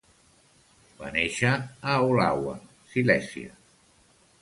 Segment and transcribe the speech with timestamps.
[1.01, 1.53] Va néixer
[1.93, 2.57] a Olawa,
[2.97, 3.57] Silèsia.